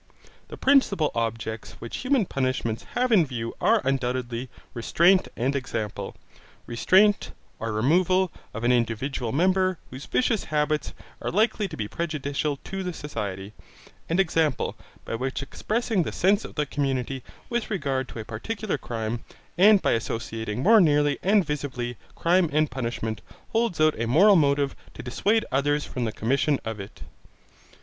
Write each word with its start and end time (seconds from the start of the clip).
The 0.47 0.57
principal 0.57 1.11
objects 1.13 1.73
which 1.73 1.97
human 1.97 2.25
punishments 2.25 2.85
have 2.95 3.11
in 3.11 3.23
view 3.23 3.53
are 3.61 3.81
undoubtedly 3.83 4.49
restraint 4.73 5.27
and 5.37 5.55
example; 5.55 6.15
restraint, 6.65 7.33
or 7.59 7.71
removal, 7.71 8.31
of 8.51 8.63
an 8.63 8.71
individual 8.71 9.31
member 9.31 9.77
whose 9.91 10.07
vicious 10.07 10.45
habits 10.45 10.93
are 11.21 11.29
likely 11.29 11.67
to 11.67 11.77
be 11.77 11.87
prejudicial 11.87 12.57
to 12.63 12.81
the 12.81 12.93
society'; 12.93 13.53
and 14.09 14.19
example, 14.19 14.75
which 15.05 15.39
by 15.39 15.43
expressing 15.43 16.01
the 16.01 16.11
sense 16.11 16.45
of 16.45 16.55
the 16.55 16.65
community 16.65 17.21
with 17.47 17.69
regard 17.69 18.07
to 18.07 18.17
a 18.17 18.25
particular 18.25 18.79
crime, 18.79 19.23
and 19.55 19.83
by 19.83 19.91
associating 19.91 20.63
more 20.63 20.81
nearly 20.81 21.19
and 21.21 21.45
visibly 21.45 21.95
crime 22.15 22.49
and 22.51 22.71
punishment, 22.71 23.21
holds 23.49 23.79
out 23.79 24.01
a 24.01 24.07
moral 24.07 24.35
motive 24.35 24.75
to 24.95 25.03
dissuade 25.03 25.45
others 25.51 25.85
from 25.85 26.05
the 26.05 26.11
commission 26.11 26.59
of 26.65 26.79
it. 26.79 27.03